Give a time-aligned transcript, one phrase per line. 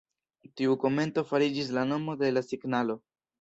[0.61, 2.99] Tiu komento fariĝis la nomo de la signalo.